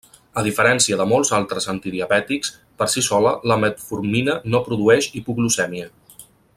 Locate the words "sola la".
3.11-3.59